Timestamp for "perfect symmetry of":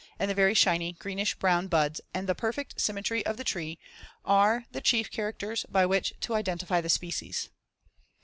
2.33-3.37